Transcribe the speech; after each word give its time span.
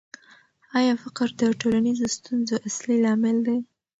آیا 0.77 0.93
فقر 1.03 1.27
د 1.41 1.41
ټولنیزو 1.61 2.07
ستونزو 2.17 2.55
اصلي 2.67 2.97
لامل 3.03 3.37
دی؟ 3.47 3.57